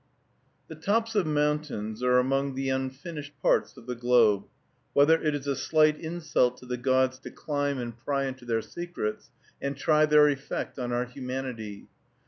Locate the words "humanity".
11.05-11.85